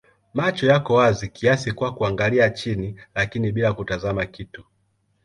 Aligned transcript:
Macho 0.33 0.65
yako 0.67 0.93
wazi 0.93 1.27
kiasi 1.29 1.71
kwa 1.71 1.93
kuangalia 1.93 2.49
chini 2.49 2.99
lakini 3.15 3.51
bila 3.51 3.73
kutazama 3.73 4.25
kitu. 4.25 4.63